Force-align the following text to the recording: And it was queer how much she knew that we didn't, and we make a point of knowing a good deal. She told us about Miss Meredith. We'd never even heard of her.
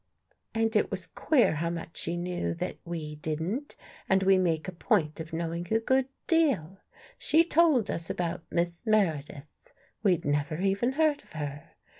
And 0.55 0.75
it 0.75 0.89
was 0.89 1.05
queer 1.05 1.53
how 1.53 1.69
much 1.69 1.95
she 1.95 2.17
knew 2.17 2.55
that 2.55 2.79
we 2.83 3.17
didn't, 3.17 3.75
and 4.09 4.23
we 4.23 4.35
make 4.35 4.67
a 4.67 4.71
point 4.71 5.19
of 5.19 5.31
knowing 5.31 5.71
a 5.71 5.79
good 5.79 6.07
deal. 6.25 6.79
She 7.19 7.43
told 7.43 7.91
us 7.91 8.09
about 8.09 8.43
Miss 8.49 8.83
Meredith. 8.87 9.71
We'd 10.01 10.25
never 10.25 10.59
even 10.59 10.93
heard 10.93 11.21
of 11.21 11.33
her. 11.33 11.73